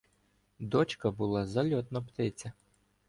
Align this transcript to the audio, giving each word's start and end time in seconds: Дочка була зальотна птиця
Дочка 0.59 1.11
була 1.11 1.45
зальотна 1.45 2.01
птиця 2.01 2.51